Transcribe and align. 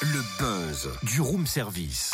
Le 0.00 0.22
buzz 0.38 0.88
du 1.02 1.20
room 1.20 1.46
service. 1.46 2.12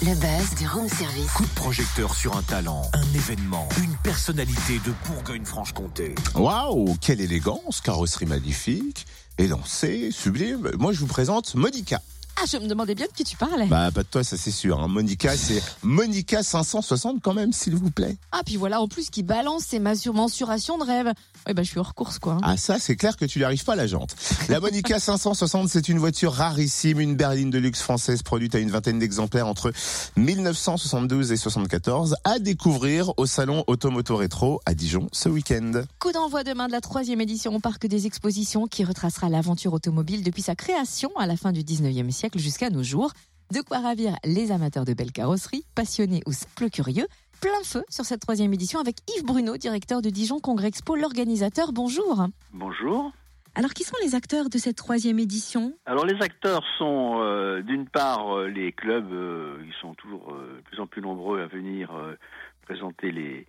Le 0.00 0.14
buzz 0.14 0.54
du 0.58 0.66
room 0.66 0.88
service. 0.88 1.30
Coup 1.32 1.44
de 1.44 1.54
projecteur 1.54 2.14
sur 2.14 2.34
un 2.36 2.42
talent, 2.42 2.82
un 2.94 3.14
événement, 3.14 3.68
une 3.82 3.94
personnalité 4.02 4.80
de 4.86 4.92
Bourgogne-Franche-Comté. 5.06 6.14
Waouh, 6.34 6.96
quelle 7.00 7.20
élégance, 7.20 7.82
carrosserie 7.82 8.26
magnifique, 8.26 9.06
élancée, 9.36 10.10
sublime. 10.12 10.70
Moi, 10.78 10.92
je 10.92 11.00
vous 11.00 11.06
présente 11.06 11.54
Monica. 11.54 12.00
Ah, 12.40 12.44
je 12.48 12.56
me 12.58 12.68
demandais 12.68 12.94
bien 12.94 13.06
de 13.06 13.12
qui 13.12 13.24
tu 13.24 13.36
parlais. 13.36 13.66
Bah, 13.66 13.90
pas 13.92 14.02
de 14.04 14.08
toi, 14.08 14.22
ça 14.22 14.36
c'est 14.36 14.52
sûr. 14.52 14.78
Hein. 14.80 14.86
Monica, 14.86 15.36
c'est 15.36 15.60
Monica 15.82 16.44
560 16.44 17.20
quand 17.20 17.34
même, 17.34 17.52
s'il 17.52 17.74
vous 17.74 17.90
plaît. 17.90 18.16
Ah, 18.30 18.42
puis 18.46 18.56
voilà, 18.56 18.80
en 18.80 18.86
plus, 18.86 19.10
qui 19.10 19.24
balance 19.24 19.64
ses 19.64 19.80
mensurations 19.80 20.78
de 20.78 20.84
rêve. 20.84 21.12
Oui, 21.48 21.54
bah, 21.54 21.64
je 21.64 21.70
suis 21.70 21.80
hors 21.80 21.94
course, 21.94 22.20
quoi. 22.20 22.38
Ah 22.42 22.56
ça, 22.56 22.78
c'est 22.78 22.94
clair 22.94 23.16
que 23.16 23.24
tu 23.24 23.40
n'y 23.40 23.44
arrives 23.44 23.64
pas 23.64 23.74
la 23.74 23.88
jante. 23.88 24.14
La 24.48 24.60
Monica 24.60 25.00
560, 25.00 25.68
c'est 25.68 25.88
une 25.88 25.98
voiture 25.98 26.32
rarissime, 26.32 27.00
une 27.00 27.16
berline 27.16 27.50
de 27.50 27.58
luxe 27.58 27.80
française 27.82 28.22
produite 28.22 28.54
à 28.54 28.60
une 28.60 28.70
vingtaine 28.70 29.00
d'exemplaires 29.00 29.48
entre 29.48 29.72
1972 30.16 31.32
et 31.32 31.36
74, 31.36 32.16
à 32.22 32.38
découvrir 32.38 33.12
au 33.16 33.26
salon 33.26 33.64
Automoto 33.66 34.14
Rétro 34.14 34.60
à 34.64 34.74
Dijon 34.74 35.08
ce 35.10 35.28
week-end. 35.28 35.72
Coup 35.98 36.12
d'envoi 36.12 36.44
demain 36.44 36.68
de 36.68 36.72
la 36.72 36.80
troisième 36.80 37.20
édition 37.20 37.56
au 37.56 37.58
Parc 37.60 37.86
des 37.88 38.06
Expositions 38.06 38.68
qui 38.68 38.84
retracera 38.84 39.28
l'aventure 39.28 39.72
automobile 39.72 40.22
depuis 40.22 40.42
sa 40.42 40.54
création 40.54 41.10
à 41.18 41.26
la 41.26 41.36
fin 41.36 41.50
du 41.50 41.62
19e 41.62 42.10
siècle 42.12 42.27
jusqu'à 42.36 42.68
nos 42.68 42.82
jours. 42.82 43.12
De 43.54 43.62
quoi 43.62 43.78
ravir 43.78 44.14
les 44.24 44.52
amateurs 44.52 44.84
de 44.84 44.92
belles 44.92 45.12
carrosseries, 45.12 45.64
passionnés 45.74 46.20
ou 46.26 46.32
simples 46.32 46.68
curieux. 46.68 47.06
Plein 47.40 47.62
feu 47.64 47.84
sur 47.88 48.04
cette 48.04 48.20
troisième 48.20 48.52
édition 48.52 48.80
avec 48.80 48.96
Yves 49.16 49.24
Bruno, 49.24 49.56
directeur 49.56 50.02
de 50.02 50.10
Dijon 50.10 50.40
Congrès 50.40 50.68
Expo, 50.68 50.96
l'organisateur. 50.96 51.72
Bonjour. 51.72 52.26
Bonjour. 52.52 53.12
Alors, 53.54 53.70
qui 53.70 53.84
sont 53.84 53.96
les 54.02 54.14
acteurs 54.14 54.50
de 54.50 54.58
cette 54.58 54.76
troisième 54.76 55.18
édition? 55.18 55.72
Alors 55.86 56.04
les 56.04 56.20
acteurs 56.20 56.62
sont 56.76 57.20
euh, 57.20 57.62
d'une 57.62 57.88
part 57.88 58.36
euh, 58.36 58.48
les 58.48 58.72
clubs, 58.72 59.12
euh, 59.12 59.56
ils 59.66 59.74
sont 59.80 59.94
toujours 59.94 60.32
euh, 60.32 60.58
de 60.58 60.62
plus 60.62 60.80
en 60.80 60.86
plus 60.86 61.00
nombreux 61.00 61.40
à 61.40 61.46
venir 61.46 61.90
euh, 61.94 62.16
présenter 62.62 63.10
les 63.10 63.46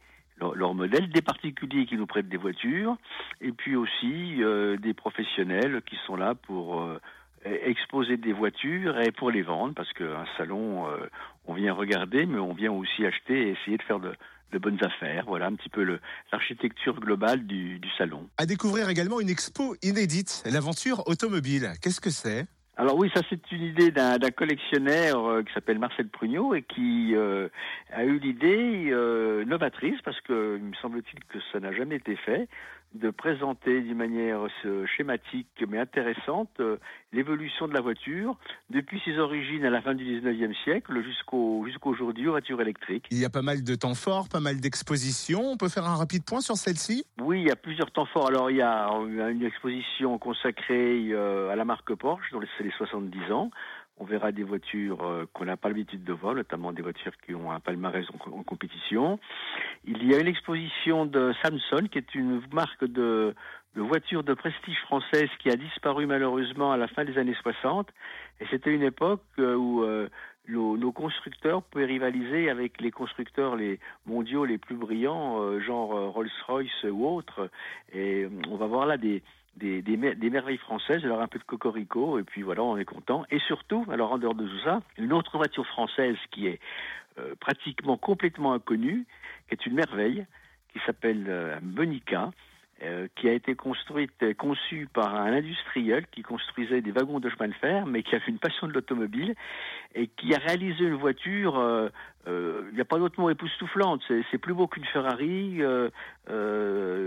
leurs 0.55 0.73
modèles, 0.73 1.09
des 1.09 1.21
particuliers 1.21 1.85
qui 1.85 1.97
nous 1.97 2.07
prêtent 2.07 2.29
des 2.29 2.37
voitures, 2.37 2.95
et 3.41 3.51
puis 3.51 3.75
aussi 3.75 4.41
euh, 4.41 4.77
des 4.77 4.93
professionnels 4.93 5.81
qui 5.85 5.97
sont 6.07 6.15
là 6.15 6.33
pour 6.33 6.79
euh, 6.79 6.97
exposer 7.45 8.17
des 8.17 8.33
voitures 8.33 8.99
et 8.99 9.11
pour 9.11 9.31
les 9.31 9.41
vendre, 9.41 9.73
parce 9.73 9.91
qu'un 9.93 10.25
salon, 10.37 10.87
euh, 10.87 11.07
on 11.45 11.53
vient 11.53 11.73
regarder, 11.73 12.25
mais 12.25 12.39
on 12.39 12.53
vient 12.53 12.71
aussi 12.71 13.05
acheter 13.05 13.47
et 13.47 13.51
essayer 13.51 13.77
de 13.77 13.83
faire 13.83 13.99
de, 13.99 14.13
de 14.51 14.57
bonnes 14.57 14.83
affaires. 14.83 15.25
Voilà 15.27 15.47
un 15.47 15.55
petit 15.55 15.69
peu 15.69 15.99
l'architecture 16.31 16.99
globale 16.99 17.45
du, 17.45 17.79
du 17.79 17.89
salon. 17.97 18.29
À 18.37 18.45
découvrir 18.45 18.89
également 18.89 19.19
une 19.19 19.29
expo 19.29 19.75
inédite, 19.81 20.43
l'aventure 20.45 21.07
automobile. 21.07 21.71
Qu'est-ce 21.81 22.01
que 22.01 22.09
c'est? 22.09 22.47
Alors 22.79 22.95
oui, 22.95 23.11
ça 23.13 23.21
c'est 23.29 23.51
une 23.51 23.63
idée 23.63 23.91
d'un 23.91 24.17
collectionneur 24.33 25.25
euh, 25.25 25.43
qui 25.43 25.53
s'appelle 25.53 25.79
Marcel 25.79 26.07
Prugnot 26.07 26.55
et 26.55 26.61
qui 26.61 27.13
euh, 27.13 27.49
a 27.91 28.05
eu 28.05 28.19
l'idée 28.19 28.87
euh, 28.89 29.43
novatrice 29.43 30.01
parce 30.01 30.19
que 30.21 30.57
il 30.57 30.63
me 30.63 30.73
semble-t-il 30.75 31.19
que 31.25 31.39
ça 31.51 31.59
n'a 31.59 31.73
jamais 31.73 31.97
été 31.97 32.15
fait 32.15 32.47
de 32.95 33.11
présenter 33.11 33.81
d'une 33.81 33.97
manière 33.97 34.47
euh, 34.65 34.85
schématique 34.97 35.63
mais 35.67 35.77
intéressante 35.77 36.49
euh, 36.59 36.77
l'évolution 37.13 37.67
de 37.67 37.73
la 37.73 37.81
voiture 37.81 38.35
depuis 38.69 38.99
ses 39.05 39.19
origines 39.19 39.63
à 39.63 39.69
la 39.69 39.81
fin 39.81 39.93
du 39.93 40.03
19e 40.03 40.55
siècle 40.63 41.03
jusqu'au 41.03 41.63
jusqu'au 41.65 41.91
aujourd'hui 41.91 42.27
aux 42.27 42.31
voitures 42.31 42.61
électriques. 42.61 43.05
Il 43.11 43.19
y 43.19 43.25
a 43.25 43.29
pas 43.29 43.41
mal 43.41 43.63
de 43.63 43.75
temps 43.75 43.93
forts, 43.93 44.27
pas 44.29 44.39
mal 44.39 44.59
d'expositions. 44.59 45.41
On 45.51 45.57
peut 45.57 45.69
faire 45.69 45.85
un 45.85 45.95
rapide 45.95 46.23
point 46.25 46.41
sur 46.41 46.55
celle-ci? 46.55 47.05
Oui, 47.21 47.41
il 47.41 47.47
y 47.47 47.51
a 47.51 47.55
plusieurs 47.55 47.91
temps 47.91 48.05
forts. 48.05 48.27
Alors, 48.27 48.49
il 48.49 48.57
y 48.57 48.61
a 48.61 48.89
une 49.29 49.43
exposition 49.43 50.17
consacrée 50.17 51.09
euh, 51.11 51.49
à 51.49 51.55
la 51.55 51.65
marque 51.65 51.93
Porsche, 51.95 52.31
dont 52.31 52.41
c'est 52.57 52.63
les 52.63 52.71
70 52.71 53.31
ans. 53.31 53.51
On 54.01 54.05
verra 54.05 54.31
des 54.31 54.43
voitures 54.43 55.03
euh, 55.03 55.25
qu'on 55.33 55.43
n'a 55.43 55.57
pas 55.57 55.67
l'habitude 55.67 56.05
de 56.05 56.13
voir, 56.13 56.33
notamment 56.33 56.71
des 56.71 56.81
voitures 56.81 57.11
qui 57.25 57.35
ont 57.35 57.51
un 57.51 57.59
palmarès 57.59 58.05
en, 58.13 58.43
compétition. 58.43 59.19
Il 59.83 60.09
y 60.09 60.15
a 60.15 60.19
une 60.19 60.27
exposition 60.27 61.05
de 61.05 61.33
Samsung, 61.41 61.89
qui 61.91 61.97
est 61.97 62.15
une 62.15 62.41
marque 62.53 62.85
de, 62.85 63.35
de 63.75 63.81
voitures 63.81 64.23
de 64.23 64.33
prestige 64.33 64.79
française 64.83 65.27
qui 65.39 65.49
a 65.49 65.57
disparu 65.57 66.05
malheureusement 66.05 66.71
à 66.71 66.77
la 66.77 66.87
fin 66.87 67.03
des 67.03 67.17
années 67.17 67.35
60. 67.41 67.89
Et 68.39 68.45
c'était 68.49 68.73
une 68.73 68.83
époque 68.83 69.23
euh, 69.37 69.55
où 69.55 69.83
euh, 69.83 70.07
nos, 70.47 70.91
constructeurs 70.93 71.61
pouvaient 71.63 71.85
rivaliser 71.85 72.49
avec 72.49 72.79
les 72.79 72.91
constructeurs 72.91 73.57
les 73.57 73.79
mondiaux 74.05 74.45
les 74.45 74.57
plus 74.57 74.77
brillants, 74.77 75.59
genre 75.59 76.13
Rolls-Royce 76.13 76.85
ou 76.85 77.05
autres. 77.05 77.51
Et 77.93 78.27
on 78.49 78.55
va 78.55 78.65
voir 78.65 78.85
là 78.87 78.97
des, 78.97 79.21
des, 79.59 79.81
des, 79.81 79.97
mer- 79.97 80.15
des 80.15 80.29
merveilles 80.29 80.63
françaises, 80.69 81.03
alors 81.05 81.21
un 81.21 81.27
peu 81.27 81.39
de 81.39 81.43
cocorico, 81.53 82.17
et 82.19 82.23
puis 82.23 82.41
voilà, 82.41 82.63
on 82.63 82.77
est 82.77 82.85
content. 82.95 83.25
Et 83.29 83.39
surtout, 83.51 83.85
alors 83.91 84.11
en 84.13 84.17
dehors 84.17 84.35
de 84.35 84.47
tout 84.47 84.59
ça, 84.63 84.81
une 84.97 85.13
autre 85.13 85.37
voiture 85.37 85.67
française 85.75 86.17
qui 86.31 86.47
est 86.47 86.59
euh, 87.19 87.35
pratiquement 87.39 87.97
complètement 87.97 88.53
inconnue, 88.53 89.05
qui 89.47 89.51
est 89.55 89.65
une 89.65 89.75
merveille, 89.75 90.25
qui 90.71 90.79
s'appelle 90.85 91.25
euh, 91.27 91.59
Monica, 91.61 92.31
euh, 92.81 93.07
qui 93.15 93.27
a 93.27 93.33
été 93.33 93.55
construite, 93.55 94.21
euh, 94.23 94.33
conçue 94.33 94.87
par 94.99 95.09
un 95.13 95.33
industriel 95.41 96.05
qui 96.13 96.21
construisait 96.21 96.81
des 96.81 96.91
wagons 96.91 97.19
de 97.19 97.29
chemin 97.29 97.49
de 97.49 97.59
fer, 97.65 97.85
mais 97.85 98.03
qui 98.03 98.15
avait 98.15 98.31
une 98.35 98.39
passion 98.39 98.67
de 98.67 98.73
l'automobile 98.73 99.31
et 99.95 100.07
qui 100.07 100.33
a 100.33 100.39
réalisé 100.47 100.83
une 100.85 100.99
voiture. 101.05 101.53
euh, 101.59 101.89
euh, 102.27 102.69
Il 102.69 102.75
n'y 102.75 102.81
a 102.81 102.85
pas 102.93 102.99
d'autre 102.99 103.19
mot 103.19 103.29
époustouflante. 103.29 104.01
C'est 104.29 104.41
plus 104.45 104.53
beau 104.53 104.67
qu'une 104.67 104.85
Ferrari, 104.85 105.57
euh, 105.59 105.89
euh, 106.29 106.98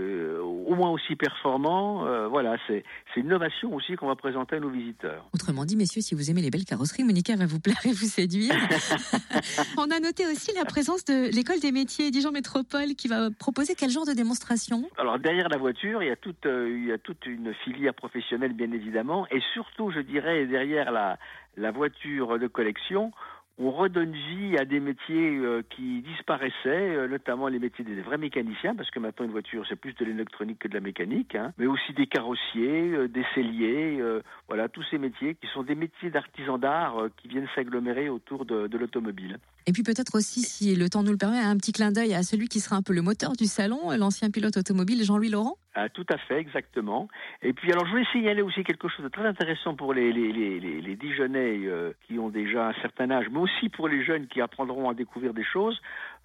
au 0.73 0.75
moins 0.75 0.89
aussi 0.91 1.15
performant. 1.15 2.05
euh, 2.05 2.27
voilà, 2.27 2.57
c'est 2.67 2.83
c'est 3.13 3.21
une 3.21 3.27
innovation 3.27 3.73
aussi 3.73 3.95
qu'on 3.95 4.07
va 4.07 4.15
présenter 4.15 4.57
à 4.57 4.59
nos 4.59 4.69
visiteurs. 4.69 5.25
Autrement 5.33 5.65
dit, 5.65 5.75
messieurs, 5.75 6.01
si 6.01 6.15
vous 6.15 6.29
aimez 6.29 6.41
les 6.41 6.49
belles 6.49 6.65
carrosseries, 6.65 7.03
Monica 7.03 7.35
va 7.35 7.45
vous 7.45 7.59
plaire 7.59 7.79
et 7.85 7.91
vous 7.91 8.05
séduire. 8.05 8.53
On 9.77 9.89
a 9.91 9.99
noté 9.99 10.25
aussi 10.25 10.51
la 10.55 10.65
présence 10.65 11.05
de 11.05 11.33
l'école 11.33 11.59
des 11.59 11.71
métiers 11.71 12.11
Dijon 12.11 12.31
Métropole 12.31 12.95
qui 12.95 13.07
va 13.07 13.29
proposer 13.31 13.75
quel 13.75 13.89
genre 13.89 14.05
de 14.05 14.13
démonstration? 14.13 14.83
Alors 14.97 15.19
derrière 15.19 15.49
la 15.49 15.57
voiture, 15.57 16.01
il 16.03 16.09
y 16.09 16.11
a 16.11 16.15
toute, 16.15 16.45
euh, 16.45 16.75
il 16.75 16.85
y 16.87 16.91
a 16.91 16.97
toute 16.97 17.25
une 17.25 17.53
filière 17.63 17.93
professionnelle 17.93 18.53
bien 18.53 18.71
évidemment, 18.71 19.27
et 19.31 19.41
surtout, 19.53 19.91
je 19.91 19.99
dirais, 19.99 20.45
derrière 20.45 20.91
la, 20.91 21.17
la 21.57 21.71
voiture 21.71 22.39
de 22.39 22.47
collection, 22.47 23.11
on 23.59 23.71
redonne 23.71 24.13
vie 24.13 24.57
à 24.57 24.65
des 24.65 24.79
métiers 24.79 25.37
euh, 25.37 25.61
qui 25.69 26.01
disparaissaient, 26.01 26.95
euh, 26.95 27.07
notamment 27.07 27.47
les 27.47 27.59
métiers 27.59 27.85
des 27.85 28.01
vrais 28.01 28.17
mécaniciens, 28.17 28.75
parce 28.75 28.89
que 28.89 28.99
maintenant 28.99 29.25
une 29.25 29.31
voiture 29.31 29.65
c'est 29.69 29.75
plus 29.75 29.93
de 29.93 30.05
l'électronique 30.05 30.59
que 30.59 30.67
de 30.67 30.73
la 30.73 30.79
mécanique, 30.79 31.35
hein, 31.35 31.53
mais 31.57 31.67
aussi 31.67 31.93
des 31.93 32.07
carrossiers, 32.07 32.93
euh, 32.93 33.07
des 33.07 33.25
selliers, 33.35 33.99
euh, 34.01 34.21
voilà 34.47 34.69
tous 34.69 34.83
ces 34.89 34.97
métiers 34.97 35.35
qui 35.35 35.47
sont 35.47 35.63
des 35.63 35.75
métiers 35.75 36.09
d'artisans 36.09 36.59
d'art 36.59 36.95
qui 37.17 37.27
viennent 37.27 37.47
s'agglomérer 37.53 38.09
autour 38.09 38.45
de 38.45 38.77
l'automobile. 38.77 39.37
Et 39.65 39.71
puis 39.71 39.83
peut-être 39.83 40.15
aussi, 40.15 40.41
si 40.41 40.75
le 40.75 40.89
temps 40.89 41.03
nous 41.03 41.11
le 41.11 41.17
permet, 41.17 41.39
un 41.39 41.57
petit 41.57 41.71
clin 41.71 41.91
d'œil 41.91 42.13
à 42.13 42.23
celui 42.23 42.47
qui 42.47 42.59
sera 42.59 42.75
un 42.75 42.81
peu 42.81 42.93
le 42.93 43.01
moteur 43.01 43.33
du 43.33 43.45
salon, 43.45 43.91
l'ancien 43.97 44.29
pilote 44.29 44.57
automobile 44.57 45.03
Jean-Louis 45.03 45.29
Laurent. 45.29 45.57
Ah, 45.75 45.89
tout 45.89 46.05
à 46.09 46.17
fait, 46.17 46.37
exactement. 46.37 47.07
Et 47.41 47.51
puis, 47.53 47.71
alors, 47.71 47.85
je 47.85 47.91
voulais 47.91 48.05
signaler 48.11 48.43
aussi 48.43 48.63
quelque 48.63 48.87
chose 48.87 49.03
de 49.03 49.09
très 49.09 49.25
intéressant 49.25 49.75
pour 49.75 49.93
les, 49.93 50.11
les, 50.11 50.95
Dijonnais 50.95 51.61
euh, 51.65 51.93
qui 52.05 52.19
ont 52.19 52.29
déjà 52.29 52.69
un 52.69 52.73
certain 52.81 53.09
âge, 53.09 53.25
mais 53.31 53.39
aussi 53.39 53.69
pour 53.69 53.87
les 53.87 54.05
jeunes 54.05 54.27
qui 54.27 54.39
apprendront 54.39 54.89
à 54.89 54.93
découvrir 54.93 55.33
des 55.33 55.43
choses. 55.43 55.81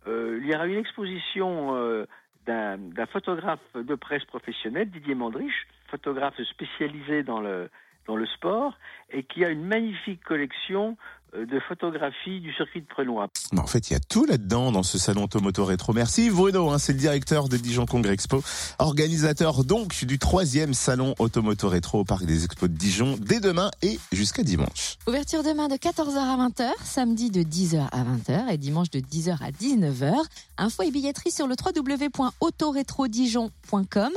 Euh, 0.06 0.38
il 0.43 0.50
y 0.50 0.55
aura 0.55 0.66
une 0.66 0.76
exposition 0.76 1.75
euh, 1.76 2.05
d'un 2.47 3.06
photographe 3.06 3.60
de 3.75 3.94
presse 3.94 4.25
professionnel, 4.25 4.91
Didier 4.91 5.15
Mandriche, 5.15 5.66
photographe 5.91 6.41
spécialisé 6.43 7.22
dans 7.22 7.41
le, 7.41 7.70
dans 8.06 8.16
le 8.16 8.26
sport, 8.26 8.76
et 9.10 9.22
qui 9.22 9.44
a 9.44 9.49
une 9.49 9.65
magnifique 9.65 10.22
collection 10.25 10.97
de 11.34 11.61
photographies 11.69 12.41
du 12.41 12.53
circuit 12.55 12.81
de 12.81 12.87
Prenois. 12.87 13.28
En 13.56 13.66
fait, 13.66 13.91
il 13.91 13.93
y 13.93 13.97
a 13.97 14.00
tout 14.00 14.25
là-dedans 14.25 14.72
dans 14.72 14.83
ce 14.83 14.99
salon 14.99 15.25
Automoto 15.25 15.65
Rétro. 15.65 15.93
Merci 15.93 16.31
Bruno, 16.31 16.71
hein, 16.71 16.78
c'est 16.78 16.93
le 16.93 16.99
directeur 16.99 17.49
de 17.49 17.56
Dijon 17.56 17.87
Congrès 17.87 18.15
Expo, 18.15 18.43
organisateur 18.78 19.65
donc 19.65 20.05
du 20.05 20.19
troisième 20.19 20.75
salon 20.75 21.15
Automoto 21.19 21.69
Rétro 21.69 22.00
au 22.00 22.05
Parc 22.05 22.25
des 22.25 22.44
Expos 22.44 22.69
de 22.69 22.75
Dijon 22.75 23.17
dès 23.20 23.38
demain 23.41 23.70
et 23.82 23.99
jusqu'à 24.12 24.43
dimanche. 24.43 24.97
Ouverture 25.06 25.43
demain 25.43 25.69
de 25.69 25.75
14h 25.75 26.17
à 26.17 26.37
20h, 26.49 26.70
samedi 26.82 27.31
de 27.31 27.43
10h 27.43 27.88
à 27.93 28.05
20h 28.05 28.50
et 28.50 28.58
dimanche 28.58 28.91
de 28.91 29.00
10h 29.00 29.43
à 29.43 29.50
19h. 29.50 30.14
Info 30.56 30.82
et 30.82 30.91
billetterie 30.91 31.31
sur 31.31 31.47
le 31.47 31.55
www.autorétrodijon.com. 31.55 34.12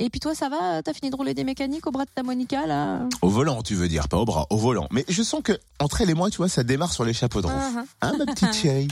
Et 0.00 0.10
puis 0.10 0.20
toi, 0.20 0.34
ça 0.34 0.48
va? 0.48 0.82
T'as 0.82 0.92
fini 0.94 1.10
de 1.10 1.16
rouler 1.16 1.34
des 1.34 1.42
mécaniques 1.42 1.86
au 1.86 1.90
bras 1.90 2.04
de 2.04 2.10
ta 2.14 2.22
Monica, 2.22 2.66
là? 2.66 3.00
Au 3.20 3.28
volant, 3.28 3.62
tu 3.62 3.74
veux 3.74 3.88
dire, 3.88 4.08
pas 4.08 4.16
au 4.16 4.24
bras, 4.24 4.46
au 4.50 4.56
volant. 4.56 4.86
Mais 4.92 5.04
je 5.08 5.24
sens 5.24 5.42
que 5.42 5.58
entre 5.80 6.00
elle 6.02 6.10
et 6.10 6.14
moi, 6.14 6.30
tu 6.30 6.36
vois, 6.36 6.48
ça 6.48 6.62
démarre 6.62 6.92
sur 6.92 7.04
les 7.04 7.12
chapeaux 7.12 7.42
de 7.42 7.48
roue. 7.48 7.52
Uh-huh. 7.52 7.84
Hein, 8.02 8.12
ma 8.16 8.26
petite 8.26 8.54
chérie? 8.54 8.86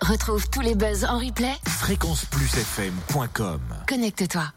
Retrouve 0.00 0.50
tous 0.50 0.62
les 0.62 0.74
buzz 0.74 1.04
en 1.04 1.18
replay. 1.18 1.54
Fréquenceplusfm.com 1.64 3.60
Connecte-toi. 3.86 4.48